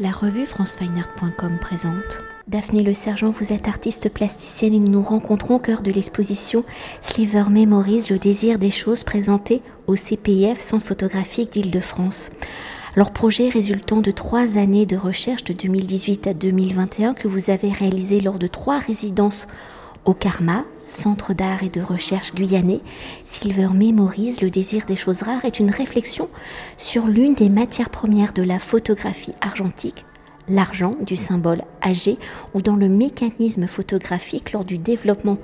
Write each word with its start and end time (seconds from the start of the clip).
La 0.00 0.12
revue 0.12 0.46
francefineart.com 0.46 1.58
présente. 1.60 2.20
Daphné 2.46 2.84
Le 2.84 2.94
Sergent, 2.94 3.30
vous 3.30 3.52
êtes 3.52 3.66
artiste 3.66 4.08
plasticienne 4.08 4.72
et 4.72 4.78
nous 4.78 4.92
nous 4.92 5.02
rencontrons 5.02 5.56
au 5.56 5.58
cœur 5.58 5.82
de 5.82 5.90
l'exposition 5.90 6.64
Sliver 7.00 7.50
Memories, 7.50 8.06
le 8.08 8.18
désir 8.18 8.60
des 8.60 8.70
choses 8.70 9.02
présentée 9.02 9.60
au 9.88 9.96
CPIF, 9.96 10.60
Centre 10.60 10.86
photographique 10.86 11.50
d'Île-de-France. 11.50 12.30
Leur 12.94 13.10
projet 13.10 13.48
résultant 13.48 14.00
de 14.00 14.12
trois 14.12 14.56
années 14.56 14.86
de 14.86 14.96
recherche 14.96 15.42
de 15.42 15.52
2018 15.52 16.28
à 16.28 16.34
2021 16.34 17.14
que 17.14 17.26
vous 17.26 17.50
avez 17.50 17.72
réalisé 17.72 18.20
lors 18.20 18.38
de 18.38 18.46
trois 18.46 18.78
résidences 18.78 19.48
au 20.08 20.14
Karma, 20.14 20.64
Centre 20.86 21.34
d'art 21.34 21.62
et 21.62 21.68
de 21.68 21.82
recherche 21.82 22.34
guyanais, 22.34 22.80
Silver 23.26 23.68
Memories, 23.74 24.38
le 24.40 24.48
désir 24.48 24.86
des 24.86 24.96
choses 24.96 25.20
rares, 25.20 25.44
est 25.44 25.60
une 25.60 25.70
réflexion 25.70 26.30
sur 26.78 27.06
l'une 27.06 27.34
des 27.34 27.50
matières 27.50 27.90
premières 27.90 28.32
de 28.32 28.42
la 28.42 28.58
photographie 28.58 29.34
argentique, 29.42 30.06
l'argent 30.48 30.94
du 31.02 31.14
symbole 31.14 31.62
âgé, 31.84 32.16
ou 32.54 32.62
dans 32.62 32.74
le 32.74 32.88
mécanisme 32.88 33.66
photographique 33.66 34.52
lors 34.52 34.64
du 34.64 34.78
développement 34.78 35.36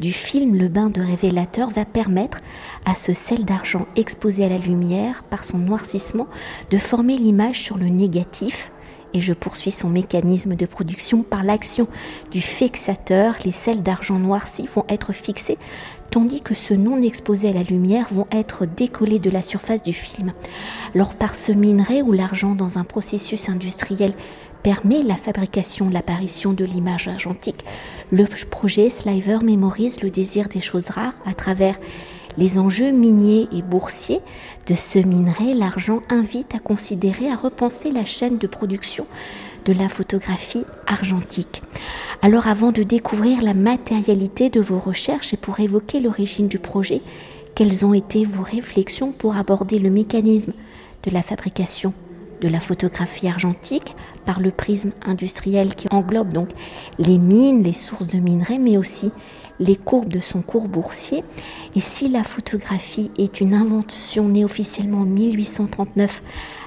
du 0.00 0.12
film 0.12 0.56
Le 0.56 0.66
bain 0.66 0.90
de 0.90 1.00
révélateur 1.00 1.70
va 1.70 1.84
permettre 1.84 2.40
à 2.86 2.96
ce 2.96 3.12
sel 3.12 3.44
d'argent 3.44 3.86
exposé 3.94 4.44
à 4.44 4.48
la 4.48 4.58
lumière 4.58 5.22
par 5.30 5.44
son 5.44 5.58
noircissement 5.58 6.26
de 6.72 6.78
former 6.78 7.16
l'image 7.16 7.62
sur 7.62 7.78
le 7.78 7.86
négatif 7.86 8.72
et 9.14 9.20
je 9.20 9.32
poursuis 9.32 9.70
son 9.70 9.88
mécanisme 9.88 10.54
de 10.54 10.66
production 10.66 11.22
par 11.22 11.42
l'action 11.42 11.88
du 12.30 12.40
fixateur. 12.40 13.34
Les 13.44 13.52
sels 13.52 13.82
d'argent 13.82 14.18
noirci 14.18 14.68
vont 14.74 14.84
être 14.88 15.12
fixés 15.12 15.58
tandis 16.10 16.40
que 16.40 16.54
ceux 16.54 16.76
non 16.76 17.02
exposés 17.02 17.50
à 17.50 17.52
la 17.52 17.62
lumière 17.62 18.06
vont 18.10 18.26
être 18.30 18.66
décollés 18.66 19.18
de 19.18 19.30
la 19.30 19.42
surface 19.42 19.82
du 19.82 19.92
film. 19.92 20.32
Alors 20.94 21.14
par 21.14 21.34
ce 21.34 21.52
minerai 21.52 22.02
où 22.02 22.12
l'argent 22.12 22.54
dans 22.54 22.78
un 22.78 22.84
processus 22.84 23.48
industriel 23.48 24.14
permet 24.62 25.02
la 25.02 25.16
fabrication, 25.16 25.88
l'apparition 25.88 26.52
de 26.52 26.64
l'image 26.64 27.08
argentique, 27.08 27.64
le 28.10 28.24
projet 28.50 28.90
Sliver 28.90 29.38
mémorise 29.42 30.02
le 30.02 30.10
désir 30.10 30.48
des 30.48 30.60
choses 30.60 30.90
rares 30.90 31.14
à 31.26 31.34
travers 31.34 31.78
les 32.38 32.56
enjeux 32.56 32.92
miniers 32.92 33.48
et 33.52 33.62
boursiers 33.62 34.20
de 34.68 34.74
ce 34.74 35.00
minerai, 35.00 35.54
l'argent 35.54 36.02
invite 36.08 36.54
à 36.54 36.60
considérer, 36.60 37.28
à 37.30 37.36
repenser 37.36 37.90
la 37.90 38.04
chaîne 38.04 38.38
de 38.38 38.46
production 38.46 39.06
de 39.64 39.72
la 39.72 39.88
photographie 39.88 40.64
argentique. 40.86 41.62
Alors 42.22 42.46
avant 42.46 42.70
de 42.70 42.84
découvrir 42.84 43.42
la 43.42 43.54
matérialité 43.54 44.50
de 44.50 44.60
vos 44.60 44.78
recherches 44.78 45.34
et 45.34 45.36
pour 45.36 45.58
évoquer 45.58 45.98
l'origine 45.98 46.46
du 46.46 46.60
projet, 46.60 47.02
quelles 47.56 47.84
ont 47.84 47.92
été 47.92 48.24
vos 48.24 48.44
réflexions 48.44 49.10
pour 49.10 49.36
aborder 49.36 49.80
le 49.80 49.90
mécanisme 49.90 50.52
de 51.02 51.10
la 51.10 51.22
fabrication 51.22 51.92
de 52.40 52.46
la 52.46 52.60
photographie 52.60 53.26
argentique 53.26 53.96
par 54.24 54.38
le 54.38 54.52
prisme 54.52 54.92
industriel 55.04 55.74
qui 55.74 55.88
englobe 55.90 56.32
donc 56.32 56.50
les 57.00 57.18
mines, 57.18 57.64
les 57.64 57.72
sources 57.72 58.06
de 58.06 58.18
minerais, 58.18 58.58
mais 58.58 58.76
aussi 58.76 59.10
les 59.60 59.76
courbes 59.76 60.12
de 60.12 60.20
son 60.20 60.42
cours 60.42 60.68
boursier. 60.68 61.24
Et 61.74 61.80
si 61.80 62.08
la 62.08 62.24
photographie 62.24 63.10
est 63.18 63.40
une 63.40 63.54
invention 63.54 64.28
née 64.28 64.44
officiellement 64.44 65.00
en 65.00 65.06
1839 65.06 66.22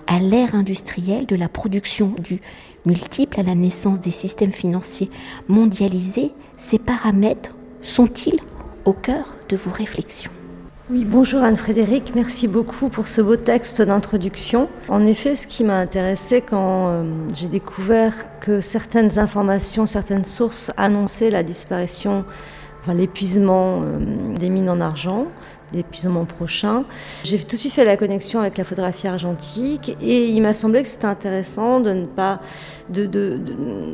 à 0.07 0.19
l'ère 0.19 0.55
industrielle 0.55 1.25
de 1.25 1.35
la 1.35 1.49
production 1.49 2.13
du 2.21 2.41
multiple 2.85 3.39
à 3.39 3.43
la 3.43 3.55
naissance 3.55 3.99
des 3.99 4.11
systèmes 4.11 4.51
financiers 4.51 5.09
mondialisés, 5.47 6.31
ces 6.57 6.79
paramètres 6.79 7.55
sont-ils 7.81 8.39
au 8.85 8.93
cœur 8.93 9.35
de 9.49 9.55
vos 9.55 9.71
réflexions? 9.71 10.31
Oui, 10.89 11.05
bonjour 11.05 11.41
Anne-Frédéric, 11.41 12.11
merci 12.15 12.49
beaucoup 12.49 12.89
pour 12.89 13.07
ce 13.07 13.21
beau 13.21 13.37
texte 13.37 13.81
d'introduction. 13.81 14.67
En 14.89 15.05
effet, 15.05 15.37
ce 15.37 15.47
qui 15.47 15.63
m'a 15.63 15.77
intéressé 15.77 16.41
quand 16.41 16.87
euh, 16.89 17.03
j'ai 17.33 17.47
découvert 17.47 18.13
que 18.41 18.59
certaines 18.59 19.17
informations, 19.17 19.85
certaines 19.85 20.25
sources 20.25 20.69
annonçaient 20.75 21.29
la 21.29 21.43
disparition 21.43 22.25
l'épuisement 22.87 23.81
euh, 23.83 24.35
des 24.37 24.49
mines 24.49 24.69
en 24.69 24.81
argent, 24.81 25.27
l'épuisement 25.73 26.25
prochain. 26.25 26.83
J'ai 27.23 27.39
tout 27.39 27.55
de 27.55 27.59
suite 27.59 27.73
fait 27.73 27.85
la 27.85 27.97
connexion 27.97 28.39
avec 28.39 28.57
la 28.57 28.63
photographie 28.63 29.07
argentique 29.07 29.95
et 30.01 30.27
il 30.27 30.41
m'a 30.41 30.53
semblé 30.53 30.81
que 30.81 30.87
c'était 30.87 31.05
intéressant 31.05 31.79
de 31.79 31.91
ne 31.91 32.05
pas 32.05 32.39
de, 32.89 33.05
de, 33.05 33.39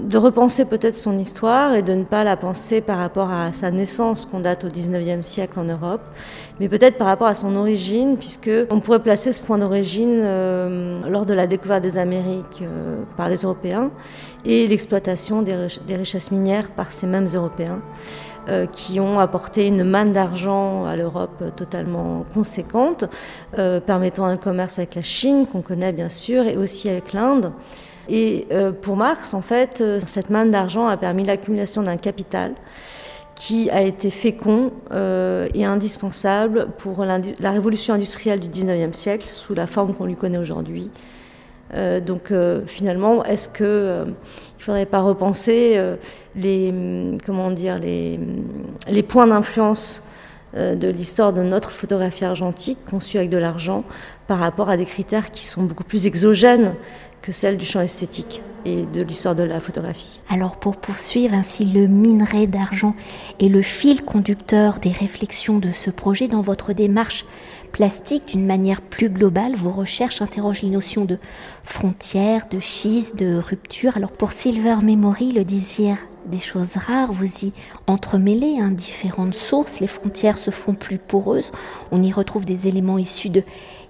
de, 0.09 0.17
repenser 0.17 0.65
peut-être 0.65 0.95
son 0.95 1.19
histoire 1.19 1.75
et 1.75 1.83
de 1.83 1.93
ne 1.93 2.03
pas 2.03 2.23
la 2.23 2.35
penser 2.35 2.81
par 2.81 2.97
rapport 2.97 3.29
à 3.29 3.53
sa 3.53 3.69
naissance 3.69 4.25
qu'on 4.25 4.39
date 4.39 4.65
au 4.65 4.69
19e 4.69 5.21
siècle 5.21 5.59
en 5.59 5.65
Europe, 5.65 6.01
mais 6.59 6.67
peut-être 6.67 6.97
par 6.97 7.07
rapport 7.07 7.27
à 7.27 7.35
son 7.35 7.55
origine, 7.55 8.17
puisque 8.17 8.49
on 8.71 8.79
pourrait 8.79 9.03
placer 9.03 9.31
ce 9.31 9.39
point 9.39 9.59
d'origine 9.59 10.21
euh, 10.23 11.01
lors 11.09 11.27
de 11.27 11.33
la 11.33 11.45
découverte 11.45 11.83
des 11.83 11.99
Amériques 11.99 12.63
euh, 12.63 13.03
par 13.17 13.29
les 13.29 13.37
Européens 13.37 13.91
et 14.45 14.67
l'exploitation 14.67 15.43
des 15.43 15.95
richesses 15.95 16.31
minières 16.31 16.69
par 16.69 16.89
ces 16.89 17.05
mêmes 17.05 17.27
Européens. 17.33 17.81
Euh, 18.49 18.65
qui 18.65 19.01
ont 19.01 19.19
apporté 19.19 19.67
une 19.67 19.83
manne 19.83 20.13
d'argent 20.13 20.85
à 20.85 20.95
l'Europe 20.95 21.43
totalement 21.57 22.25
conséquente, 22.33 23.03
euh, 23.59 23.81
permettant 23.81 24.23
un 24.23 24.37
commerce 24.37 24.79
avec 24.79 24.95
la 24.95 25.01
Chine, 25.01 25.47
qu'on 25.51 25.61
connaît 25.61 25.91
bien 25.91 26.07
sûr, 26.07 26.47
et 26.47 26.55
aussi 26.55 26.87
avec 26.87 27.11
l'Inde. 27.11 27.51
Et 28.07 28.47
euh, 28.53 28.71
pour 28.71 28.95
Marx, 28.95 29.33
en 29.33 29.41
fait, 29.41 29.83
cette 30.07 30.29
manne 30.29 30.51
d'argent 30.51 30.87
a 30.87 30.95
permis 30.95 31.25
l'accumulation 31.25 31.81
d'un 31.81 31.97
capital 31.97 32.53
qui 33.35 33.69
a 33.69 33.81
été 33.81 34.09
fécond 34.09 34.71
et 34.91 35.63
indispensable 35.63 36.69
pour 36.77 37.05
la 37.05 37.51
révolution 37.51 37.93
industrielle 37.93 38.39
du 38.39 38.47
19e 38.47 38.93
siècle 38.93 39.27
sous 39.27 39.53
la 39.53 39.67
forme 39.67 39.93
qu'on 39.93 40.05
lui 40.05 40.15
connaît 40.15 40.39
aujourd'hui. 40.39 40.89
Donc 41.73 42.31
finalement, 42.65 43.23
est-ce 43.25 43.49
que 43.49 44.05
il 44.57 44.61
ne 44.61 44.63
faudrait 44.63 44.85
pas 44.87 45.01
repenser 45.01 45.73
euh, 45.75 45.95
les, 46.35 46.69
hum, 46.69 47.17
comment 47.23 47.51
dire, 47.51 47.77
les, 47.77 48.17
hum, 48.17 48.43
les 48.89 49.03
points 49.03 49.27
d'influence 49.27 50.03
euh, 50.55 50.73
de 50.73 50.87
l'histoire 50.87 51.31
de 51.31 51.43
notre 51.43 51.69
photographie 51.71 52.25
argentique 52.25 52.79
conçue 52.89 53.17
avec 53.17 53.29
de 53.29 53.37
l'argent 53.37 53.83
par 54.25 54.39
rapport 54.39 54.69
à 54.69 54.75
des 54.75 54.85
critères 54.85 55.29
qui 55.29 55.45
sont 55.45 55.61
beaucoup 55.61 55.83
plus 55.83 56.07
exogènes 56.07 56.73
que 57.21 57.31
celles 57.31 57.57
du 57.57 57.65
champ 57.65 57.81
esthétique? 57.81 58.41
De 58.75 59.01
l'histoire 59.01 59.35
de 59.35 59.43
la 59.43 59.59
photographie. 59.59 60.21
Alors 60.29 60.57
pour 60.57 60.77
poursuivre 60.77 61.33
ainsi 61.33 61.65
le 61.65 61.87
minerai 61.87 62.47
d'argent 62.47 62.95
et 63.39 63.49
le 63.49 63.61
fil 63.61 64.03
conducteur 64.03 64.79
des 64.79 64.91
réflexions 64.91 65.59
de 65.59 65.71
ce 65.71 65.89
projet 65.89 66.27
dans 66.27 66.41
votre 66.41 66.73
démarche 66.73 67.25
plastique 67.71 68.27
d'une 68.27 68.45
manière 68.45 68.81
plus 68.81 69.09
globale, 69.09 69.55
vos 69.55 69.71
recherches 69.71 70.21
interrogent 70.21 70.61
les 70.61 70.69
notions 70.69 71.05
de 71.05 71.19
frontières, 71.63 72.47
de 72.49 72.59
schiste, 72.59 73.15
de 73.17 73.37
rupture. 73.37 73.97
Alors 73.97 74.11
pour 74.11 74.31
Silver 74.31 74.77
Memory, 74.81 75.31
le 75.31 75.43
désir 75.43 75.97
des 76.27 76.39
choses 76.39 76.75
rares, 76.75 77.13
vous 77.13 77.45
y 77.45 77.53
entremêlez 77.87 78.57
hein, 78.59 78.71
différentes 78.71 79.33
sources, 79.33 79.79
les 79.79 79.87
frontières 79.87 80.37
se 80.37 80.51
font 80.51 80.73
plus 80.73 80.97
poreuses, 80.97 81.51
on 81.91 82.03
y 82.03 82.11
retrouve 82.11 82.45
des 82.45 82.67
éléments 82.67 82.97
issus 82.97 83.29
de 83.29 83.43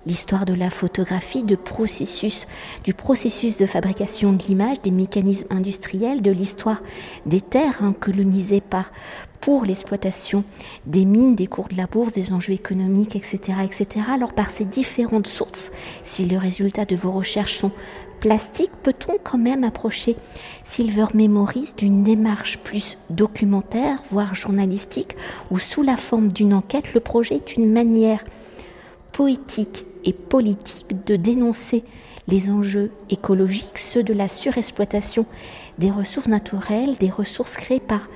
l'histoire 0.07 0.45
de 0.45 0.53
la 0.53 0.69
photographie, 0.69 1.44
du 1.44 1.57
processus 1.57 2.47
de 2.84 3.66
fabrication 3.66 4.34
de 4.34 4.44
l'image, 4.44 4.81
des 4.81 4.91
mécanismes 4.91 5.47
industriels, 5.50 6.22
de 6.22 6.31
l'histoire 6.31 6.81
des 7.25 7.41
terres 7.41 7.84
hein, 7.84 7.94
colonisées 8.00 8.63
pour 9.41 9.66
l'exploitation 9.66 10.44
des 10.85 11.06
mines, 11.06 11.35
des 11.35 11.47
cours 11.47 11.67
de 11.67 11.75
la 11.75 11.88
bourse, 11.88 12.13
des 12.13 12.31
enjeux 12.31 12.53
économiques, 12.53 13.16
etc., 13.16 13.59
etc. 13.63 14.06
Alors 14.13 14.34
par 14.34 14.50
ces 14.50 14.66
différentes 14.66 15.28
sources, 15.28 15.72
si 16.03 16.25
le 16.25 16.38
résultat 16.38 16.85
de 16.85 16.96
vos 16.96 17.12
recherches 17.12 17.57
sont 17.57 17.72
plastiques, 18.22 18.72
peut-on 18.84 19.17
quand 19.23 19.38
même 19.38 19.63
approcher 19.63 20.16
Silver 20.63 21.06
Memories 21.13 21.73
d'une 21.78 22.03
démarche 22.03 22.57
plus 22.59 22.97
documentaire, 23.09 24.01
voire 24.09 24.35
journalistique, 24.35 25.16
où 25.51 25.59
sous 25.59 25.84
la 25.84 25.97
forme 25.97 26.29
d'une 26.29 26.53
enquête, 26.53 26.94
le 26.94 27.01
projet 27.01 27.35
est 27.35 27.57
une 27.57 27.72
manière 27.72 28.23
poétique 29.12 29.85
et 30.07 30.13
politique 30.13 31.06
de 31.06 31.16
dénoncer 31.16 31.84
les 32.28 32.50
enjeux 32.50 32.91
écologiques, 33.09 33.78
ceux 33.78 34.03
de 34.03 34.13
la 34.13 34.28
surexploitation 34.28 35.25
des 35.78 35.91
ressources 35.91 36.28
naturelles, 36.28 36.96
des 36.99 37.09
ressources 37.09 37.58
créées 37.58 37.79
par 37.79 38.09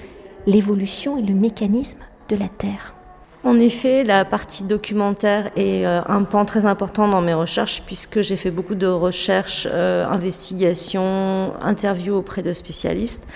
l'évolution 0.47 1.17
et 1.17 1.21
le 1.21 1.35
mécanisme 1.35 1.99
de 2.29 2.35
la 2.35 2.47
Terre. 2.47 2.95
En 3.43 3.59
effet, 3.59 4.03
la 4.03 4.23
partie 4.23 4.63
documentaire 4.63 5.49
est 5.55 5.85
euh, 5.85 6.01
un 6.07 6.23
pan 6.23 6.45
très 6.45 6.65
important 6.65 7.07
dans 7.07 7.21
mes 7.21 7.33
recherches 7.33 7.81
puisque 7.85 8.21
j'ai 8.21 8.37
fait 8.37 8.51
beaucoup 8.51 8.75
de 8.75 8.87
recherches, 8.87 9.67
euh, 9.69 10.05
investigations, 10.07 11.53
interviews 11.61 12.15
auprès 12.15 12.43
de 12.43 12.53
spécialistes 12.53 13.27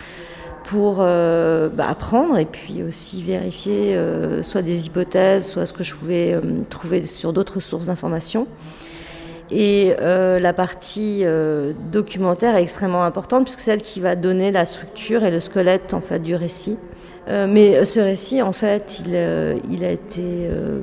pour 0.65 0.97
euh, 1.00 1.69
bah, 1.69 1.88
apprendre 1.88 2.38
et 2.38 2.45
puis 2.45 2.83
aussi 2.83 3.23
vérifier 3.23 3.97
soit 4.41 4.62
des 4.62 4.88
hypothèses, 4.88 5.47
soit 5.47 5.65
ce 5.65 5.73
que 5.73 5.83
je 5.83 5.95
pouvais 5.95 6.39
trouver 6.69 7.06
sur 7.06 7.33
d'autres 7.33 7.59
sources 7.59 7.88
d'informations. 7.88 8.47
Et 9.51 9.95
la 10.00 10.53
partie 10.53 11.23
documentaire 11.91 12.56
est 12.56 12.63
extrêmement 12.63 13.03
importante 13.03 13.45
puisque 13.45 13.59
c'est 13.59 13.71
celle 13.71 13.81
qui 13.81 14.00
va 14.00 14.15
donner 14.15 14.51
la 14.51 14.65
structure 14.65 15.23
et 15.23 15.31
le 15.31 15.39
squelette 15.39 15.94
en 15.94 16.01
fait 16.01 16.19
du 16.19 16.35
récit. 16.35 16.77
Euh, 17.27 17.47
mais 17.50 17.83
ce 17.85 18.00
récit, 18.00 18.41
en 18.41 18.53
fait, 18.53 19.01
il, 19.06 19.13
euh, 19.15 19.57
a 19.81 19.89
été 19.89 20.21
euh, 20.21 20.81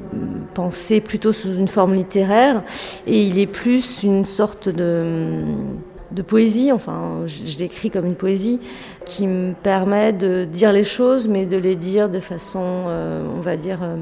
pensé 0.55 1.00
plutôt 1.00 1.32
sous 1.32 1.55
une 1.55 1.69
forme 1.69 1.94
littéraire 1.94 2.62
et 3.06 3.23
il 3.23 3.38
est 3.38 3.46
plus 3.46 4.02
une 4.02 4.26
sorte 4.26 4.69
de, 4.69 5.44
de 6.12 6.23
poésie, 6.23 6.73
enfin 6.73 7.23
je, 7.26 7.59
l'écris 7.59 7.91
comme 7.91 8.06
une 8.06 8.14
poésie, 8.14 8.61
qui 9.05 9.26
me 9.26 9.55
permet 9.55 10.12
de 10.12 10.44
dire 10.44 10.73
les 10.73 10.85
choses, 10.85 11.29
mais 11.29 11.47
de 11.47 11.56
les 11.56 11.76
dire 11.76 12.09
de 12.09 12.20
façon, 12.20 12.62
euh, 12.62 13.25
on 13.37 13.41
va 13.41 13.56
dire, 13.56 13.79
euh, 13.82 13.97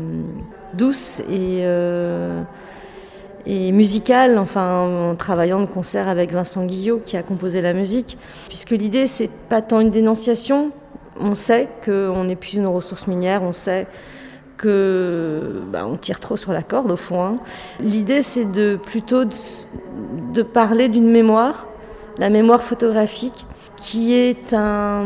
douce 0.74 1.20
et, 1.20 1.62
euh, 1.62 2.42
et 3.46 3.72
musicale, 3.72 4.38
enfin 4.38 5.10
en 5.10 5.14
travaillant 5.14 5.60
de 5.60 5.66
concert 5.66 6.08
avec 6.08 6.32
Vincent 6.32 6.64
Guillot 6.64 7.00
qui 7.04 7.16
a 7.16 7.22
composé 7.22 7.60
la 7.60 7.72
musique, 7.72 8.18
puisque 8.48 8.70
l'idée 8.70 9.06
c'est 9.06 9.30
pas 9.48 9.62
tant 9.62 9.80
une 9.80 9.90
dénonciation, 9.90 10.70
on 11.18 11.34
sait 11.34 11.68
qu'on 11.84 12.28
épuise 12.28 12.60
nos 12.60 12.72
ressources 12.72 13.06
minières, 13.06 13.42
on 13.42 13.52
sait 13.52 13.86
que 14.56 15.62
bah, 15.72 15.86
on 15.86 15.96
tire 15.96 16.20
trop 16.20 16.36
sur 16.36 16.52
la 16.52 16.62
corde 16.62 16.90
au 16.90 16.96
fond. 16.96 17.24
Hein. 17.24 17.38
L'idée 17.80 18.20
c'est 18.20 18.44
de 18.44 18.76
plutôt 18.76 19.24
de 19.24 20.42
parler 20.42 20.88
d'une 20.88 21.10
mémoire 21.10 21.66
la 22.20 22.30
mémoire 22.30 22.62
photographique, 22.62 23.46
qui 23.76 24.14
est 24.14 24.52
un, 24.52 25.04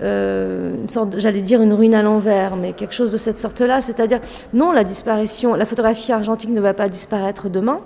euh, 0.00 0.74
une 0.74 0.88
sorte, 0.88 1.18
j'allais 1.18 1.42
dire 1.42 1.60
une 1.60 1.72
ruine 1.72 1.94
à 1.94 2.02
l'envers, 2.02 2.56
mais 2.56 2.72
quelque 2.72 2.94
chose 2.94 3.10
de 3.10 3.16
cette 3.16 3.40
sorte-là. 3.40 3.82
C'est-à-dire, 3.82 4.20
non, 4.52 4.70
la 4.70 4.84
disparition, 4.84 5.54
la 5.54 5.66
photographie 5.66 6.12
argentique 6.12 6.50
ne 6.50 6.60
va 6.60 6.74
pas 6.74 6.88
disparaître 6.88 7.50
demain. 7.50 7.80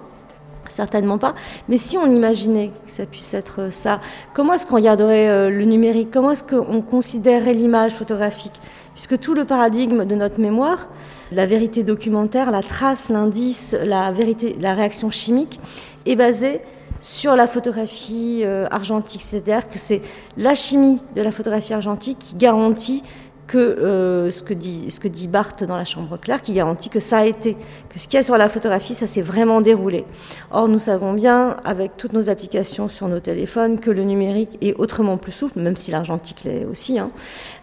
Certainement 0.69 1.17
pas. 1.17 1.35
Mais 1.71 1.79
si 1.79 1.97
on 1.97 2.11
imaginait 2.11 2.73
que 2.85 2.91
ça 2.91 3.07
puisse 3.07 3.33
être 3.33 3.73
ça, 3.73 4.03
comment 4.35 4.53
est-ce 4.53 4.67
qu'on 4.67 4.77
regarderait 4.77 5.31
euh, 5.31 5.49
le 5.49 5.65
numérique? 5.65 6.11
Comment 6.13 6.33
est-ce 6.33 6.45
qu'on 6.45 6.83
considérerait 6.83 7.55
l'image 7.55 7.93
photographique? 7.93 8.61
Puisque 8.93 9.19
tout 9.19 9.33
le 9.33 9.47
paradigme 9.47 10.05
de 10.05 10.15
notre 10.15 10.41
mémoire, 10.41 10.89
la 11.33 11.47
vérité 11.47 11.85
documentaire, 11.85 12.51
la 12.51 12.63
trace, 12.63 13.09
l'indice, 13.09 13.75
la 13.83 14.13
vérité, 14.13 14.57
la 14.61 14.75
réaction 14.75 15.09
chimique, 15.09 15.59
est 16.05 16.17
basée 16.17 16.61
sur 17.01 17.37
la 17.37 17.47
photographie 17.47 18.43
euh, 18.45 18.67
argentique. 18.71 19.23
C'est-à-dire 19.23 19.69
que 19.69 19.79
c'est 19.79 20.03
la 20.37 20.55
chimie 20.55 21.01
de 21.15 21.23
la 21.23 21.33
photographie 21.33 21.75
argentique 21.75 22.19
qui 22.19 22.35
garantit 22.35 23.03
que 23.49 23.57
euh, 23.59 24.31
ce, 24.31 24.43
que 24.43 24.55
dit, 24.55 24.91
ce 24.91 25.01
que 25.01 25.09
dit 25.09 25.27
Barthes 25.27 25.65
dans 25.65 25.77
la 25.77 25.87
chambre 25.87 26.19
claire, 26.19 26.43
qui 26.43 26.53
garantit 26.53 26.91
que 26.91 27.01
ça 27.01 27.19
a 27.19 27.25
été, 27.25 27.57
que 27.89 27.99
ce 27.99 28.07
qu'il 28.07 28.15
y 28.15 28.21
a 28.21 28.23
sur 28.23 28.37
la 28.37 28.49
photographie, 28.49 28.95
ça 28.95 29.07
s'est 29.07 29.23
vraiment 29.23 29.61
déroulé. 29.63 30.05
Or, 30.51 30.69
nous 30.69 30.79
savons 30.79 31.15
bien, 31.15 31.57
avec 31.65 31.97
toutes 31.97 32.13
nos 32.13 32.29
applications 32.29 32.89
sur 32.89 33.09
nos 33.09 33.21
téléphones, 33.21 33.81
que 33.81 33.91
le 33.91 34.05
numérique 34.05 34.59
est 34.61 34.75
autrement 34.75 35.17
plus 35.17 35.33
souple, 35.33 35.59
même 35.61 35.77
si 35.77 35.91
l'argentique 35.91 36.45
l'est 36.45 36.67
aussi, 36.67 36.99
hein, 36.99 37.11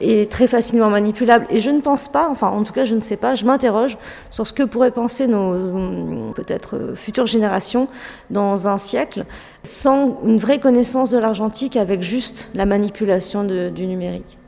est 0.01 0.29
très 0.29 0.47
facilement 0.47 0.89
manipulable. 0.89 1.45
Et 1.51 1.59
je 1.59 1.69
ne 1.69 1.81
pense 1.81 2.07
pas, 2.07 2.27
enfin, 2.29 2.49
en 2.49 2.63
tout 2.63 2.73
cas, 2.73 2.83
je 2.83 2.95
ne 2.95 3.01
sais 3.01 3.17
pas, 3.17 3.35
je 3.35 3.45
m'interroge 3.45 3.97
sur 4.31 4.47
ce 4.47 4.53
que 4.53 4.63
pourraient 4.63 4.91
penser 4.91 5.27
nos 5.27 6.33
peut-être 6.33 6.93
futures 6.95 7.27
générations 7.27 7.87
dans 8.31 8.67
un 8.67 8.79
siècle, 8.79 9.25
sans 9.63 10.19
une 10.25 10.37
vraie 10.37 10.59
connaissance 10.59 11.11
de 11.11 11.19
l'argentique, 11.19 11.77
avec 11.77 12.01
juste 12.01 12.49
la 12.55 12.65
manipulation 12.65 13.43
du 13.43 13.87
numérique. 13.87 14.39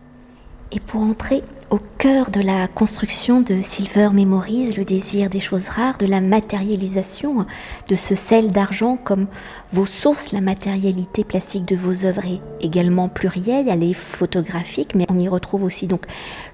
Et 0.74 0.81
pour 0.81 1.02
entrer 1.02 1.44
au 1.69 1.80
cœur 1.98 2.30
de 2.30 2.42
la 2.42 2.68
construction 2.68 3.40
de 3.40 3.62
Silver 3.62 4.10
Memories, 4.14 4.74
le 4.74 4.84
désir 4.84 5.30
des 5.30 5.40
choses 5.40 5.69
rares, 5.69 5.98
de 5.98 6.06
la 6.06 6.19
matérialisation 6.19 7.46
de 7.88 7.96
ce 7.96 8.16
sel 8.16 8.52
d'argent 8.52 8.98
comme 9.02 9.28
vos 9.72 9.86
sources, 9.86 10.34
la 10.34 10.42
matérialité 10.42 11.24
plastique 11.24 11.66
de 11.66 11.78
vos 11.78 12.06
œuvres 12.06 12.25
est 12.25 12.42
également 12.60 13.08
plurielle, 13.08 13.68
elle 13.69 13.84
est 13.84 13.94
photographique, 13.94 14.94
mais 14.94 15.06
on 15.10 15.19
y 15.19 15.30
retrouve 15.30 15.64
aussi 15.64 15.88
donc 15.88 16.06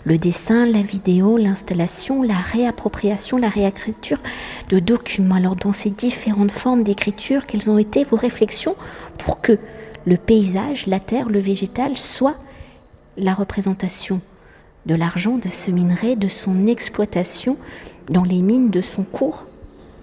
le 0.04 0.18
dessin, 0.18 0.68
la 0.68 0.83
vidéo, 0.83 1.38
l'installation, 1.38 2.21
la 2.21 2.38
réappropriation, 2.38 3.38
la 3.38 3.50
réécriture 3.50 4.19
de 4.69 4.77
documents. 4.77 5.36
Alors 5.36 5.56
dans 5.56 5.74
ces 5.74 5.89
différentes 5.89 6.51
formes 6.51 6.83
d'écriture, 6.83 7.48
quelles 7.48 7.69
ont 7.69 7.80
été 7.80 8.04
vos 8.04 8.18
réflexions 8.18 8.75
pour 9.18 9.42
que 9.42 9.57
le 10.06 10.18
paysage, 10.18 10.86
la 10.86 11.00
terre, 11.00 11.30
le 11.30 11.39
végétal 11.39 11.98
soient 11.98 12.38
la 13.18 13.33
représentation 13.33 14.21
de 14.86 14.95
l'argent 14.95 15.38
de 15.38 15.48
ce 15.48 15.71
minerai, 15.71 16.15
de 16.15 16.27
son 16.27 16.68
exploitation 16.68 17.57
dans 18.10 18.24
les 18.24 18.42
mines 18.42 18.69
de 18.69 18.81
son 18.81 19.04
cours 19.04 19.48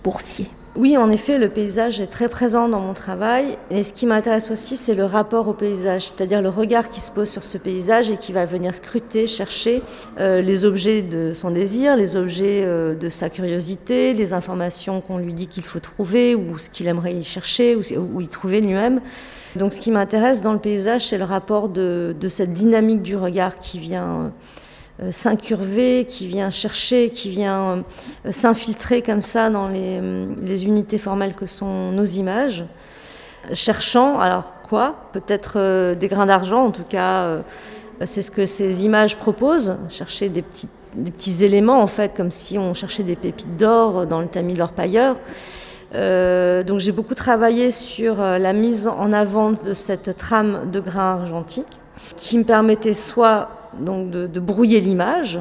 boursier. 0.03 0.49
Oui, 0.77 0.97
en 0.97 1.11
effet, 1.11 1.37
le 1.37 1.49
paysage 1.49 2.01
est 2.01 2.07
très 2.07 2.29
présent 2.29 2.69
dans 2.69 2.79
mon 2.79 2.95
travail. 2.95 3.59
Et 3.71 3.83
ce 3.83 3.93
qui 3.93 4.07
m'intéresse 4.07 4.53
aussi, 4.53 4.77
c'est 4.77 4.95
le 4.95 5.05
rapport 5.05 5.49
au 5.49 5.53
paysage, 5.53 6.07
c'est-à-dire 6.07 6.41
le 6.41 6.49
regard 6.49 6.91
qui 6.91 7.01
se 7.01 7.11
pose 7.11 7.29
sur 7.29 7.43
ce 7.43 7.59
paysage 7.59 8.09
et 8.09 8.17
qui 8.17 8.33
va 8.33 8.47
venir 8.47 8.73
scruter, 8.73 9.27
chercher 9.27 9.83
euh, 10.21 10.41
les 10.41 10.65
objets 10.65 11.03
de 11.03 11.33
son 11.35 11.51
désir, 11.51 11.97
les 11.97 12.15
objets 12.15 12.63
euh, 12.63 12.95
de 12.95 13.09
sa 13.09 13.31
curiosité, 13.31 14.15
les 14.15 14.33
informations 14.33 15.01
qu'on 15.01 15.19
lui 15.19 15.35
dit 15.35 15.49
qu'il 15.49 15.65
faut 15.65 15.81
trouver 15.81 16.37
ou 16.37 16.57
ce 16.57 16.71
qu'il 16.71 16.87
aimerait 16.87 17.15
y 17.15 17.25
chercher 17.25 17.75
ou, 17.75 18.21
y 18.21 18.29
trouver 18.29 18.61
lui-même. 18.61 19.01
Donc 19.57 19.73
ce 19.73 19.81
qui 19.81 19.91
m'intéresse 19.91 20.41
dans 20.41 20.53
le 20.53 20.61
paysage, 20.61 21.09
c'est 21.09 21.19
le 21.19 21.25
rapport 21.25 21.69
de, 21.69 22.15
cette 22.29 22.55
dynamique 22.55 23.03
du 23.03 23.17
regard 23.17 23.59
qui 23.59 23.81
vient 23.81 24.33
s'incurver, 25.11 26.05
qui 26.07 26.27
vient 26.27 26.51
chercher, 26.51 27.11
qui 27.11 27.31
vient 27.31 27.85
euh, 28.27 28.33
s'infiltrer 28.33 29.03
comme 29.03 29.23
ça 29.23 29.51
dans 29.51 29.69
euh, 29.73 30.27
les, 30.43 30.65
unités 30.65 30.99
formelles 30.99 31.35
que 31.35 31.47
sont 31.47 31.93
nos 31.93 32.05
images, 32.05 32.65
cherchant, 33.53 34.19
alors 34.19 34.53
quoi 34.69 35.09
Peut-être 35.13 35.95
des 35.95 36.09
grains 36.09 36.27
d'argent, 36.27 36.67
en 36.67 36.71
tout 36.71 36.85
cas, 36.89 37.43
c'est 38.05 38.23
ce 38.23 38.31
que 38.31 38.47
ces 38.47 38.85
images 38.85 39.17
proposent, 39.17 39.77
chercher 39.89 40.29
des 40.29 40.43
petits, 40.43 40.69
des 40.95 41.11
petits 41.11 41.43
éléments 41.43 41.81
en 41.81 41.87
fait, 41.87 42.13
comme 42.15 42.31
si 42.31 42.59
on 42.59 42.75
cherchait 42.75 43.03
des 43.03 43.17
pépites 43.17 43.57
d'or 43.57 44.07
dans 44.07 44.21
le 44.21 44.27
tamis 44.27 44.55
de 44.55 44.59
l'orpailleur. 44.59 45.17
Euh, 45.95 46.63
donc 46.63 46.79
j'ai 46.79 46.93
beaucoup 46.93 47.15
travaillé 47.15 47.71
sur 47.73 48.21
euh, 48.21 48.39
la 48.39 48.53
mise 48.53 48.87
en 48.87 49.13
avant 49.13 49.51
de 49.51 49.75
cette 49.75 50.17
trame 50.17 50.71
de 50.71 50.79
grains 50.79 51.19
argentiques 51.21 51.67
qui 52.17 52.39
me 52.39 52.45
permettait 52.45 52.95
soit 52.95 53.49
donc 53.79 54.11
de, 54.11 54.41
brouiller 54.41 54.81
l'image, 54.81 55.39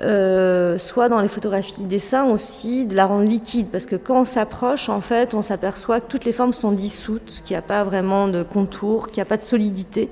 euh, 0.00 0.78
soit 0.78 1.08
dans 1.08 1.20
les 1.20 1.28
photographies 1.28 1.82
de 1.82 1.88
dessin 1.88 2.24
aussi 2.26 2.86
de 2.86 2.94
la 2.94 3.06
rendre 3.06 3.28
liquide 3.28 3.66
parce 3.70 3.86
que 3.86 3.96
quand 3.96 4.20
on 4.20 4.24
s'approche 4.24 4.88
en 4.88 5.00
fait 5.00 5.34
on 5.34 5.42
s'aperçoit 5.42 6.00
que 6.00 6.06
toutes 6.08 6.24
les 6.24 6.32
formes 6.32 6.52
sont 6.52 6.72
dissoutes, 6.72 7.42
qu'il 7.44 7.54
n'y 7.54 7.58
a 7.58 7.62
pas 7.62 7.84
vraiment 7.84 8.28
de 8.28 8.42
contour, 8.42 9.08
qu'il 9.08 9.16
n'y 9.16 9.22
a 9.22 9.26
pas 9.26 9.36
de 9.36 9.42
solidité. 9.42 10.08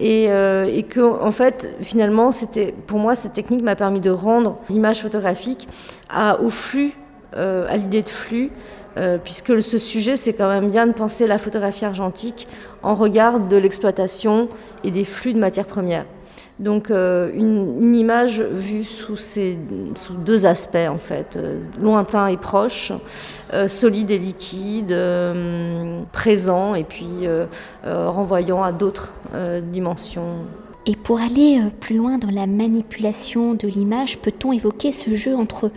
Et, 0.00 0.24
et, 0.24 0.82
que 0.82 1.00
en 1.00 1.30
fait 1.30 1.76
finalement 1.80 2.32
c'était 2.32 2.74
pour 2.86 2.98
moi 2.98 3.14
cette 3.14 3.34
technique 3.34 3.62
m'a 3.62 3.76
permis 3.76 4.00
de 4.00 4.10
rendre 4.10 4.58
l'image 4.68 5.02
photographique 5.02 5.68
au 6.42 6.48
flux, 6.48 6.94
à 7.36 7.76
l'idée 7.76 8.02
de 8.02 8.08
flux, 8.08 8.50
euh, 8.98 9.16
puisque 9.22 9.62
ce 9.62 9.78
sujet, 9.78 10.16
c'est 10.16 10.34
quand 10.34 10.48
même 10.48 10.70
bien 10.70 10.86
de 10.86 10.92
penser 10.92 11.26
la 11.26 11.38
photographie 11.38 11.84
argentique 11.84 12.46
en 12.82 12.94
regard 12.94 13.40
de 13.40 13.56
l'exploitation 13.56 14.48
et 14.84 14.90
des 14.90 15.04
flux 15.04 15.32
de 15.32 15.38
matières 15.38 15.66
premières. 15.66 16.04
Donc 16.58 16.90
euh, 16.90 17.30
une, 17.34 17.94
image 17.94 18.40
vue 18.40 18.84
sous, 18.84 19.16
ces, 19.16 19.58
deux 20.24 20.46
aspects 20.46 20.76
en 20.88 20.98
fait, 20.98 21.36
euh, 21.36 21.60
lointain 21.80 22.26
et 22.28 22.36
proche, 22.36 22.92
solide 23.66 24.10
et 24.10 24.18
liquide, 24.18 24.96
présent 26.12 26.74
et 26.74 26.84
puis 26.84 27.26
renvoyant 27.84 28.62
à 28.62 28.72
d'autres 28.72 29.12
dimensions. 29.70 30.46
Et 30.86 30.96
pour 30.96 31.20
aller 31.20 31.60
plus 31.80 31.96
loin 31.96 32.18
dans 32.18 32.30
la 32.30 32.46
manipulation 32.46 33.54
de 33.54 33.68
l'image, 33.68 34.18
peut-on 34.18 34.52
évoquer 34.52 34.90
ce 34.90 35.14
jeu 35.14 35.36
entre 35.36 35.70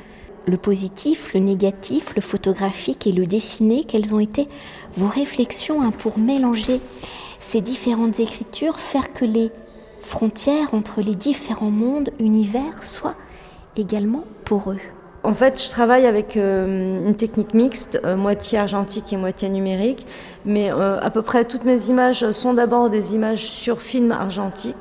le 0.48 0.58
positif, 0.58 1.34
le 1.34 1.40
négatif, 1.40 2.14
le 2.16 2.22
photographique 2.22 3.08
et 3.08 3.12
le 3.12 3.26
dessiné, 3.26 3.84
quelles 3.84 4.14
ont 4.14 4.20
été 4.20 4.48
vos 4.96 5.08
réflexions 5.08 5.82
hein, 5.82 5.92
pour 5.92 6.18
mélanger 6.18 6.80
ces 7.40 7.62
différentes 7.62 8.20
écritures, 8.20 8.80
faire 8.80 9.14
que 9.14 9.26
les 9.26 9.52
frontières 10.06 10.74
entre 10.74 11.02
les 11.02 11.16
différents 11.16 11.72
mondes, 11.72 12.12
univers 12.20 12.84
soient 12.84 13.16
également 13.76 14.24
pour 14.46 14.72
eux 14.72 14.80
en 15.26 15.34
fait, 15.34 15.60
je 15.62 15.72
travaille 15.72 16.06
avec 16.06 16.38
euh, 16.38 17.04
une 17.04 17.16
technique 17.16 17.56
mixte, 17.56 18.00
euh, 18.06 18.16
moitié 18.16 18.60
argentique 18.60 19.12
et 19.12 19.18
moitié 19.18 19.50
numérique, 19.50 20.06
mais 20.46 20.72
euh, 20.72 21.00
à 21.00 21.10
peu 21.10 21.24
près 21.24 21.46
toutes 21.46 21.66
mes 21.66 21.88
images 21.88 22.30
sont 22.30 22.54
d'abord 22.54 22.92
des 22.92 23.16
images 23.16 23.44
sur 23.44 23.82
film 23.82 24.12
argentique 24.12 24.78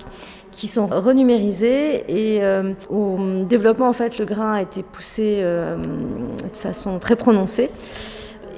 qui 0.50 0.69
sont 0.69 0.87
renumérisés 0.87 2.04
et 2.09 2.40
au 2.88 3.19
développement 3.49 3.88
en 3.88 3.93
fait 3.93 4.19
le 4.19 4.25
grain 4.25 4.52
a 4.52 4.62
été 4.62 4.85
poussé 4.85 5.43
de 5.43 6.57
façon 6.57 7.00
très 7.00 7.16
prononcée. 7.16 7.71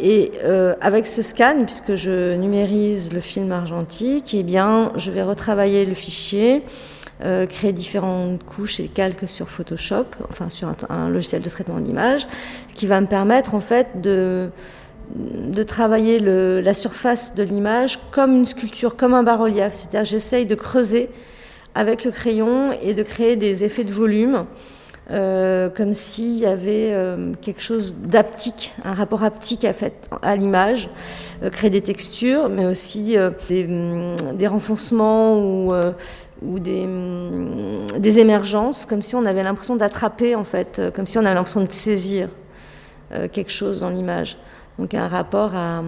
Et 0.01 0.33
euh, 0.45 0.75
avec 0.81 1.07
ce 1.07 1.23
scan, 1.23 1.65
puisque 1.65 1.95
je 1.95 2.35
numérise 2.35 3.13
le 3.13 3.21
film 3.21 3.53
argentique, 3.53 4.35
eh 4.35 4.43
bien, 4.43 4.93
je 4.97 5.11
vais 5.11 5.23
retravailler 5.23 5.85
le 5.87 5.95
fichier, 5.95 6.63
créer 7.49 7.73
différentes 7.73 8.45
couches 8.45 8.79
et 8.79 8.89
calques 8.89 9.27
sur 9.27 9.49
Photoshop, 9.49 10.05
enfin 10.29 10.51
sur 10.51 10.75
un, 10.91 11.09
logiciel 11.09 11.41
de 11.41 11.49
traitement 11.49 11.81
d'image, 11.81 12.27
ce 12.69 12.75
qui 12.75 12.87
va 12.87 13.01
me 13.01 13.07
permettre 13.07 13.55
en 13.55 13.61
fait 13.61 14.03
de, 14.03 14.51
de 15.15 15.63
travailler 15.63 16.19
le, 16.19 16.61
la 16.61 16.75
surface 16.75 17.35
de 17.35 17.43
l'image 17.43 17.99
comme 18.11 18.37
une 18.37 18.47
sculpture, 18.47 18.97
comme 18.97 19.15
un 19.15 19.23
bas-relief. 19.23 19.75
C'est-à-dire 19.75 20.05
j'essaye 20.05 20.45
de 20.45 20.55
creuser 20.55 21.09
avec 21.75 22.05
le 22.05 22.11
crayon 22.11 22.73
et 22.83 22.95
de 22.95 23.03
créer 23.03 23.37
des 23.37 23.65
effets 23.65 23.85
de 23.85 23.93
volume 23.93 24.47
euh, 25.09 25.71
comme 25.71 25.95
s'il 25.95 26.37
y 26.37 26.47
avait 26.47 26.91
euh, 26.91 27.33
quelque 27.41 27.63
chose 27.63 27.95
d'aptique, 27.95 28.75
un 28.85 28.93
rapport 28.93 29.23
aptique 29.23 29.65
à, 30.23 30.37
l'image, 30.37 30.91
euh, 31.45 31.51
créer 31.51 31.71
des 31.71 31.81
textures, 31.81 32.49
mais 32.49 32.67
aussi 32.67 33.17
des, 33.49 33.65
hum, 33.65 34.17
des, 34.35 34.49
renfoncements 34.49 35.39
ou, 35.39 35.73
ou 36.43 36.59
des, 36.59 38.19
émergences, 38.19 38.85
comme 38.85 39.01
si 39.01 39.15
on 39.15 39.25
avait 39.25 39.45
l'impression 39.45 39.77
d'attraper, 39.77 40.35
en 40.35 40.45
fait, 40.45 40.83
comme 40.97 41.07
si 41.07 41.19
on 41.19 41.25
avait 41.25 41.35
l'impression 41.35 41.63
de 41.63 41.73
saisir 41.73 42.29
quelque 43.33 43.53
chose 43.53 43.81
dans 43.81 43.91
l'image. 43.91 44.37
Donc 44.81 44.93
un 44.93 45.07
rapport 45.07 45.55
à, 45.55 45.83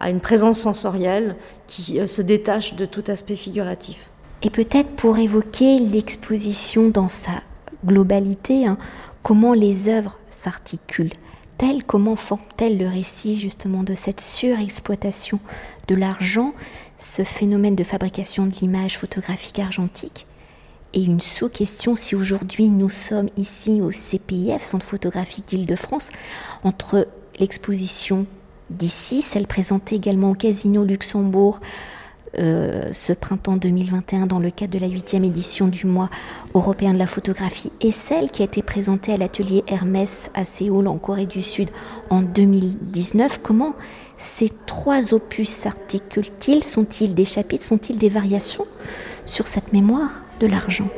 à, 0.00 0.10
une 0.10 0.20
présence 0.20 0.58
sensorielle 0.58 1.36
qui 1.66 2.00
se 2.08 2.22
détache 2.22 2.74
de 2.74 2.86
tout 2.86 3.04
aspect 3.08 3.36
figuratif. 3.36 4.08
Et 4.42 4.50
peut-être 4.50 4.88
pour 4.96 5.18
évoquer 5.18 5.78
l'exposition 5.78 6.88
dans 6.88 7.08
sa 7.08 7.32
globalité, 7.86 8.66
hein, 8.66 8.76
comment 9.22 9.54
les 9.54 9.88
œuvres 9.88 10.18
s'articulent, 10.30 11.12
telles 11.58 11.84
comment 11.84 12.16
forment-elles 12.16 12.78
le 12.78 12.88
récit 12.88 13.36
justement 13.36 13.82
de 13.82 13.94
cette 13.94 14.20
surexploitation 14.20 15.40
de 15.88 15.94
l'argent, 15.94 16.52
ce 16.98 17.24
phénomène 17.24 17.76
de 17.76 17.84
fabrication 17.84 18.46
de 18.46 18.54
l'image 18.60 18.98
photographique 18.98 19.58
argentique? 19.58 20.26
Et 20.92 21.02
une 21.02 21.20
sous-question 21.20 21.96
si 21.96 22.14
aujourd'hui 22.14 22.70
nous 22.70 22.88
sommes 22.88 23.28
ici 23.36 23.80
au 23.82 23.90
CPIF, 23.90 24.62
Centre 24.62 24.86
photographique 24.86 25.48
d'Île-de-France, 25.48 26.10
entre 26.64 27.06
l'exposition 27.38 28.26
d'ici, 28.70 29.22
celle 29.22 29.46
présentée 29.46 29.96
également 29.96 30.30
au 30.30 30.34
Casino 30.34 30.84
Luxembourg 30.84 31.60
euh, 32.38 32.82
ce 32.92 33.12
printemps 33.12 33.56
2021 33.56 34.26
dans 34.26 34.38
le 34.38 34.50
cadre 34.50 34.72
de 34.72 34.78
la 34.78 34.88
huitième 34.88 35.24
édition 35.24 35.68
du 35.68 35.86
mois 35.86 36.10
européen 36.54 36.92
de 36.92 36.98
la 36.98 37.06
photographie 37.06 37.72
et 37.80 37.90
celle 37.90 38.30
qui 38.30 38.42
a 38.42 38.44
été 38.44 38.62
présentée 38.62 39.12
à 39.12 39.16
l'atelier 39.16 39.64
Hermès 39.68 40.30
à 40.34 40.44
Séoul 40.44 40.86
en 40.86 40.98
Corée 40.98 41.26
du 41.26 41.42
Sud 41.42 41.70
en 42.10 42.22
2019. 42.22 43.40
Comment 43.42 43.74
ces 44.18 44.50
trois 44.66 45.14
opus 45.14 45.48
s'articulent-ils? 45.48 46.64
Sont-ils 46.64 47.14
des 47.14 47.24
chapitres? 47.24 47.64
Sont-ils 47.64 47.98
des 47.98 48.08
variations 48.08 48.66
sur 49.24 49.46
cette 49.46 49.72
mémoire 49.72 50.24
de 50.40 50.46
l'argent? 50.46 50.88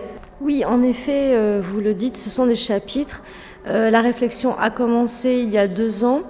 Oui, 0.41 0.65
en 0.65 0.83
effet, 0.83 1.35
euh, 1.35 1.61
vous 1.63 1.81
le 1.81 1.95
dites, 1.95 2.17
ce 2.17 2.31
sont 2.31 2.47
des 2.47 2.57
chapitres. 2.57 3.23
Euh, 3.67 3.91
la 3.91 4.01
réflexion 4.01 4.57
a 4.59 4.71
commencé 4.71 5.41
il 5.43 5.51
y 5.51 5.59
a 5.59 5.69
deux 5.69 6.05
ans 6.05 6.23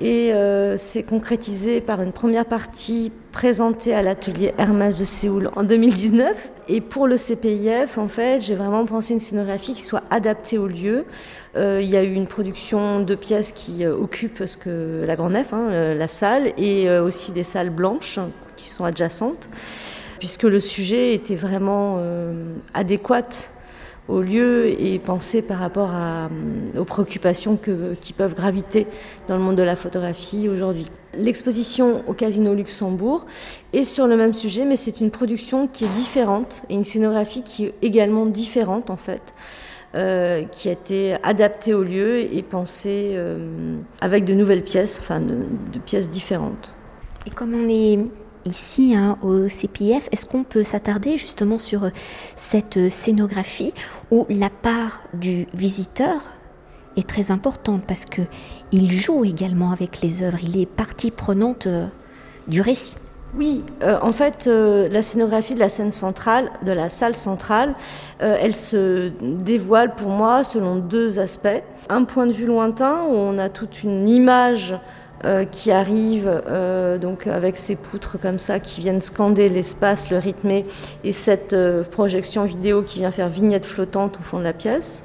et 0.00 0.32
euh, 0.32 0.76
c'est 0.76 1.02
concrétisé 1.02 1.80
par 1.80 2.00
une 2.02 2.12
première 2.12 2.44
partie 2.44 3.10
présentée 3.32 3.94
à 3.94 4.02
l'atelier 4.02 4.54
Hermès 4.56 4.98
de 4.98 5.04
Séoul 5.04 5.50
en 5.56 5.64
2019. 5.64 6.50
Et 6.68 6.80
pour 6.80 7.08
le 7.08 7.16
CPIF, 7.16 7.98
en 7.98 8.06
fait, 8.06 8.40
j'ai 8.40 8.54
vraiment 8.54 8.84
pensé 8.86 9.12
une 9.12 9.20
scénographie 9.20 9.74
qui 9.74 9.82
soit 9.82 10.04
adaptée 10.10 10.56
au 10.56 10.68
lieu. 10.68 11.04
Euh, 11.56 11.80
il 11.82 11.88
y 11.88 11.96
a 11.96 12.04
eu 12.04 12.12
une 12.12 12.28
production 12.28 13.00
de 13.00 13.14
pièces 13.16 13.50
qui 13.50 13.84
euh, 13.84 13.96
occupent 13.96 14.44
la 14.66 15.16
Grand 15.16 15.30
Nef, 15.30 15.52
hein, 15.52 15.94
la 15.94 16.08
salle, 16.08 16.52
et 16.56 16.88
aussi 16.90 17.32
des 17.32 17.44
salles 17.44 17.70
blanches 17.70 18.20
qui 18.56 18.68
sont 18.68 18.84
adjacentes, 18.84 19.48
puisque 20.20 20.44
le 20.44 20.60
sujet 20.60 21.14
était 21.14 21.36
vraiment 21.36 22.00
adéquat 22.74 23.50
au 24.08 24.20
lieu 24.22 24.68
et 24.80 24.98
penser 24.98 25.42
par 25.42 25.58
rapport 25.58 25.90
à, 25.90 26.28
aux 26.78 26.84
préoccupations 26.84 27.58
qui 28.00 28.12
peuvent 28.12 28.34
graviter 28.34 28.86
dans 29.28 29.36
le 29.36 29.42
monde 29.42 29.56
de 29.56 29.62
la 29.62 29.76
photographie 29.76 30.48
aujourd'hui. 30.48 30.90
L'exposition 31.14 32.02
au 32.06 32.14
Casino 32.14 32.54
Luxembourg 32.54 33.26
est 33.72 33.84
sur 33.84 34.06
le 34.06 34.16
même 34.16 34.34
sujet, 34.34 34.64
mais 34.64 34.76
c'est 34.76 35.00
une 35.00 35.10
production 35.10 35.68
qui 35.68 35.84
est 35.84 35.94
différente 35.94 36.62
et 36.68 36.74
une 36.74 36.84
scénographie 36.84 37.42
qui 37.42 37.66
est 37.66 37.74
également 37.82 38.26
différente 38.26 38.90
en 38.90 38.96
fait. 38.96 39.34
Euh, 39.94 40.44
qui 40.44 40.68
a 40.68 40.72
été 40.72 41.14
adaptée 41.22 41.72
au 41.72 41.82
lieu 41.82 42.18
et 42.18 42.42
pensée 42.42 43.12
euh, 43.14 43.78
avec 44.02 44.26
de 44.26 44.34
nouvelles 44.34 44.62
pièces, 44.62 44.98
enfin 45.00 45.18
de, 45.18 45.36
de 45.72 45.78
pièces 45.78 46.10
différentes. 46.10 46.74
Et 47.26 47.30
comme 47.30 47.54
on 47.54 47.66
est 47.70 47.98
ici 48.48 48.94
hein, 48.96 49.16
au 49.22 49.48
CPF, 49.48 50.08
est-ce 50.10 50.26
qu'on 50.26 50.42
peut 50.42 50.64
s'attarder 50.64 51.18
justement 51.18 51.58
sur 51.58 51.84
euh, 51.84 51.90
cette 52.36 52.76
euh, 52.78 52.90
scénographie 52.90 53.72
où 54.10 54.26
la 54.28 54.50
part 54.50 55.02
du 55.14 55.46
visiteur 55.54 56.20
est 56.96 57.08
très 57.08 57.30
importante 57.30 57.82
parce 57.86 58.04
que 58.04 58.22
il 58.72 58.90
joue 58.90 59.24
également 59.24 59.70
avec 59.70 60.00
les 60.00 60.22
œuvres, 60.22 60.38
il 60.42 60.60
est 60.60 60.66
partie 60.66 61.10
prenante 61.10 61.66
euh, 61.66 61.86
du 62.48 62.60
récit? 62.60 62.96
Oui, 63.36 63.62
en 63.82 64.10
fait, 64.10 64.46
la 64.46 65.02
scénographie 65.02 65.52
de 65.52 65.58
la 65.58 65.68
scène 65.68 65.92
centrale, 65.92 66.50
de 66.62 66.72
la 66.72 66.88
salle 66.88 67.14
centrale, 67.14 67.74
elle 68.20 68.56
se 68.56 69.12
dévoile 69.20 69.94
pour 69.96 70.08
moi 70.08 70.42
selon 70.44 70.76
deux 70.76 71.18
aspects. 71.18 71.62
Un 71.90 72.04
point 72.04 72.24
de 72.24 72.32
vue 72.32 72.46
lointain 72.46 73.02
où 73.02 73.12
on 73.12 73.38
a 73.38 73.50
toute 73.50 73.82
une 73.82 74.08
image 74.08 74.74
euh, 75.24 75.44
qui 75.44 75.72
arrive 75.72 76.30
euh, 76.48 76.96
donc 76.96 77.26
avec 77.26 77.58
ces 77.58 77.74
poutres 77.74 78.20
comme 78.20 78.38
ça 78.38 78.60
qui 78.60 78.80
viennent 78.80 79.00
scander 79.00 79.48
l'espace, 79.48 80.10
le 80.10 80.18
rythmer, 80.18 80.64
et 81.02 81.10
cette 81.10 81.54
euh, 81.54 81.82
projection 81.82 82.44
vidéo 82.44 82.82
qui 82.82 83.00
vient 83.00 83.10
faire 83.10 83.28
vignette 83.28 83.64
flottante 83.64 84.16
au 84.20 84.22
fond 84.22 84.38
de 84.38 84.44
la 84.44 84.52
pièce. 84.52 85.02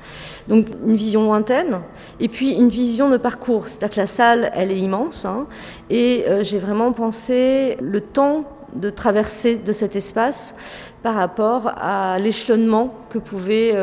Donc 0.47 0.67
une 0.85 0.95
vision 0.95 1.23
lointaine, 1.23 1.79
et 2.19 2.27
puis 2.27 2.51
une 2.51 2.69
vision 2.69 3.09
de 3.09 3.17
parcours, 3.17 3.67
c'est-à-dire 3.67 3.95
que 3.95 4.01
la 4.01 4.07
salle, 4.07 4.51
elle 4.53 4.71
est 4.71 4.77
immense, 4.77 5.25
hein, 5.25 5.47
et 5.89 6.25
j'ai 6.41 6.59
vraiment 6.59 6.91
pensé 6.91 7.77
le 7.81 7.99
temps 7.99 8.43
de 8.75 8.91
traverser 8.91 9.55
de 9.55 9.71
cet 9.71 9.95
espace 9.95 10.53
par 11.01 11.15
rapport 11.15 11.71
à 11.75 12.19
l'échelonnement 12.19 12.93
que 13.09 13.17
pouvaient 13.17 13.75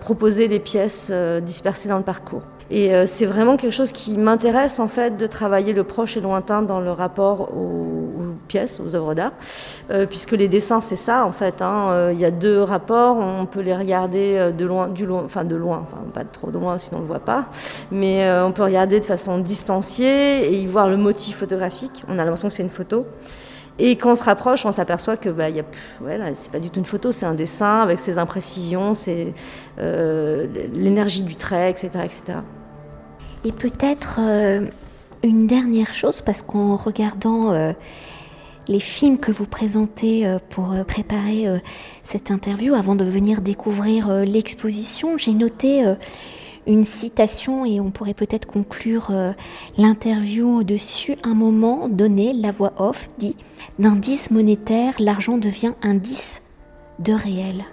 proposer 0.00 0.48
les 0.48 0.58
pièces 0.58 1.12
dispersées 1.42 1.88
dans 1.88 1.98
le 1.98 2.04
parcours. 2.04 2.42
Et 2.70 2.94
euh, 2.94 3.06
c'est 3.06 3.26
vraiment 3.26 3.56
quelque 3.56 3.72
chose 3.72 3.92
qui 3.92 4.16
m'intéresse 4.16 4.78
en 4.80 4.88
fait 4.88 5.16
de 5.16 5.26
travailler 5.26 5.72
le 5.72 5.84
proche 5.84 6.16
et 6.16 6.20
lointain 6.20 6.62
dans 6.62 6.80
le 6.80 6.90
rapport 6.90 7.52
aux, 7.54 8.10
pièces, 8.48 8.80
aux 8.80 8.94
œuvres 8.94 9.14
d'art, 9.14 9.32
euh, 9.90 10.06
puisque 10.06 10.32
les 10.32 10.48
dessins 10.48 10.80
c'est 10.80 10.96
ça 10.96 11.26
en 11.26 11.32
fait. 11.32 11.62
Hein. 11.62 11.88
Euh, 11.90 12.10
il 12.12 12.20
y 12.20 12.24
a 12.24 12.30
deux 12.30 12.62
rapports, 12.62 13.16
on 13.16 13.46
peut 13.46 13.60
les 13.60 13.74
regarder 13.74 14.52
de 14.56 14.64
loin, 14.64 14.88
du 14.88 15.06
loin, 15.06 15.22
enfin 15.24 15.44
de 15.44 15.56
loin, 15.56 15.86
pas 16.12 16.24
trop 16.24 16.50
de 16.50 16.58
loin 16.58 16.78
sinon 16.78 16.98
on 16.98 17.02
le 17.02 17.06
voit 17.06 17.20
pas, 17.20 17.46
mais 17.90 18.30
on 18.40 18.52
peut 18.52 18.64
regarder 18.64 19.00
de 19.00 19.06
façon 19.06 19.38
distanciée 19.38 20.46
et 20.46 20.58
y 20.58 20.66
voir 20.66 20.88
le 20.88 20.96
motif 20.96 21.38
photographique. 21.38 22.04
On 22.08 22.18
a 22.18 22.24
l'impression 22.24 22.48
que 22.48 22.54
c'est 22.54 22.62
une 22.62 22.70
photo. 22.70 23.06
Et 23.78 23.96
quand 23.96 24.12
on 24.12 24.14
se 24.14 24.22
rapproche, 24.22 24.64
on 24.66 24.72
s'aperçoit 24.72 25.16
que 25.16 25.28
bah, 25.28 25.46
a, 25.46 26.34
c'est 26.34 26.50
pas 26.50 26.60
du 26.60 26.70
tout 26.70 26.78
une 26.78 26.86
photo, 26.86 27.10
c'est 27.10 27.26
un 27.26 27.34
dessin 27.34 27.80
avec 27.80 27.98
ses 27.98 28.18
imprécisions, 28.18 28.92
euh, 29.78 30.46
l'énergie 30.72 31.22
du 31.22 31.34
trait, 31.34 31.70
etc., 31.70 31.90
etc. 32.04 32.22
Et 33.44 33.50
peut-être 33.50 34.20
euh, 34.20 34.66
une 35.24 35.48
dernière 35.48 35.92
chose, 35.92 36.22
parce 36.22 36.42
qu'en 36.42 36.76
regardant 36.76 37.50
euh, 37.50 37.72
les 38.68 38.80
films 38.80 39.18
que 39.18 39.32
vous 39.32 39.46
présentez 39.46 40.24
pour 40.50 40.72
préparer 40.86 41.46
cette 42.02 42.30
interview, 42.30 42.74
avant 42.74 42.94
de 42.94 43.04
venir 43.04 43.42
découvrir 43.42 44.08
l'exposition, 44.24 45.18
j'ai 45.18 45.34
noté 45.34 45.84
une 46.66 46.84
citation 46.84 47.64
et 47.64 47.80
on 47.80 47.90
pourrait 47.90 48.14
peut-être 48.14 48.46
conclure 48.46 49.08
euh, 49.10 49.32
l'interview 49.76 50.64
dessus. 50.64 51.16
Un 51.22 51.34
moment 51.34 51.88
donné, 51.88 52.32
la 52.32 52.50
voix 52.50 52.72
off 52.78 53.08
dit 53.18 53.36
D'indice 53.78 54.30
monétaire, 54.30 54.94
l'argent 54.98 55.38
devient 55.38 55.74
indice 55.82 56.42
de 57.00 57.12
réel. 57.12 57.64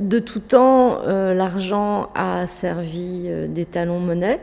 De 0.00 0.18
tout 0.18 0.40
temps, 0.40 1.02
euh, 1.06 1.34
l'argent 1.34 2.10
a 2.16 2.48
servi 2.48 3.26
euh, 3.26 3.46
d'étalon 3.46 4.00
monnaie. 4.00 4.40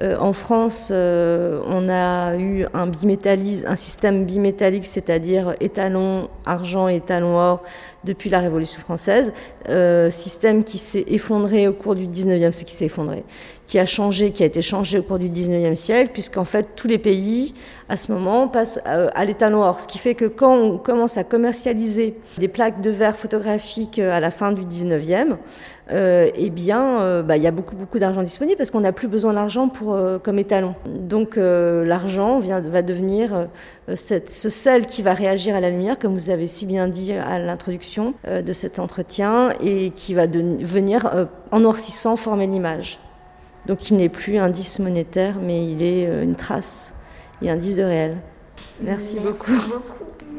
en 0.00 0.32
France, 0.32 0.90
on 0.90 1.88
a 1.88 2.36
eu 2.36 2.66
un 2.74 2.90
un 2.90 3.76
système 3.76 4.24
bimétallique, 4.24 4.86
c'est-à-dire 4.86 5.54
étalon 5.60 6.28
argent 6.46 6.88
et 6.88 6.96
étalon 6.96 7.36
or 7.36 7.62
depuis 8.04 8.30
la 8.30 8.38
Révolution 8.40 8.80
française, 8.80 9.32
euh, 9.68 10.10
système 10.10 10.62
qui 10.62 10.78
s'est 10.78 11.04
effondré 11.08 11.66
au 11.68 11.72
cours 11.72 11.94
du 11.94 12.06
19e 12.06 12.52
siècle, 12.52 12.70
qui 12.70 12.76
s'est 12.76 12.86
effondré, 12.86 13.24
qui 13.66 13.78
a 13.78 13.86
changé, 13.86 14.30
qui 14.30 14.42
a 14.42 14.46
été 14.46 14.62
changé 14.62 14.98
au 14.98 15.02
cours 15.02 15.18
du 15.18 15.30
19e 15.30 15.74
siècle, 15.74 16.10
puisqu'en 16.12 16.44
fait 16.44 16.68
tous 16.76 16.88
les 16.88 16.98
pays, 16.98 17.54
à 17.88 17.96
ce 17.96 18.12
moment, 18.12 18.48
passent 18.48 18.80
euh, 18.86 19.08
à, 19.14 19.24
l'étalon 19.24 19.62
or. 19.62 19.80
Ce 19.80 19.88
qui 19.88 19.98
fait 19.98 20.14
que 20.14 20.26
quand 20.26 20.54
on 20.54 20.78
commence 20.78 21.16
à 21.16 21.24
commercialiser 21.24 22.16
des 22.38 22.48
plaques 22.48 22.80
de 22.80 22.90
verre 22.90 23.16
photographiques 23.16 23.98
euh, 23.98 24.12
à 24.12 24.20
la 24.20 24.30
fin 24.30 24.52
du 24.52 24.62
19e, 24.62 25.36
euh, 25.92 26.30
eh 26.34 26.48
bien, 26.48 27.22
bah, 27.22 27.36
il 27.36 27.42
y 27.42 27.46
a 27.46 27.50
beaucoup, 27.50 27.76
beaucoup 27.76 27.98
d'argent 27.98 28.22
disponible 28.22 28.56
parce 28.56 28.70
qu'on 28.70 28.80
n'a 28.80 28.92
plus 28.92 29.08
besoin 29.08 29.34
d'argent 29.34 29.68
pour, 29.68 29.98
comme 30.22 30.38
étalon. 30.38 30.74
Donc, 30.86 31.36
l'argent 31.36 32.40
va 32.40 32.80
devenir 32.80 33.48
ce 33.94 34.48
sel 34.48 34.86
qui 34.86 35.02
va 35.02 35.12
réagir 35.12 35.54
à 35.54 35.60
la 35.60 35.68
lumière, 35.68 35.98
comme 35.98 36.14
vous 36.14 36.30
avez 36.30 36.46
si 36.46 36.64
bien 36.64 36.88
dit 36.88 37.12
à 37.12 37.38
l'introduction 37.38 38.14
de 38.26 38.52
cet 38.54 38.78
entretien, 38.78 39.50
et 39.62 39.90
qui 39.90 40.14
va 40.14 40.26
venir, 40.26 41.28
en 41.50 41.60
noircissant, 41.60 42.16
former 42.16 42.46
l'image. 42.46 42.98
Donc, 43.66 43.90
il 43.90 43.96
n'est 43.96 44.08
plus 44.08 44.38
un 44.38 44.44
indice 44.44 44.78
monétaire, 44.78 45.36
mais 45.42 45.64
il 45.64 45.82
est 45.82 46.22
une 46.22 46.36
trace 46.36 46.92
et 47.42 47.50
un 47.50 47.54
indice 47.54 47.76
de 47.76 47.82
réel. 47.82 48.16
Merci, 48.82 49.18
beaucoup. 49.18 49.52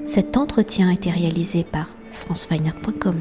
Cet 0.05 0.37
entretien 0.37 0.89
a 0.89 0.93
été 0.93 1.09
réalisé 1.09 1.63
par 1.63 1.89
franceweiner.com. 2.11 3.15